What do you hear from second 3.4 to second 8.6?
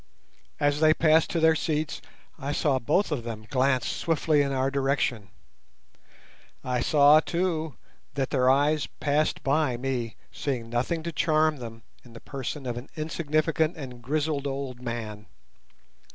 glance swiftly in our direction. I saw, too, that their